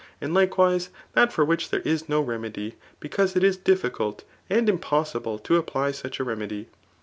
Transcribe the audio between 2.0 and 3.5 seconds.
no remedy; because it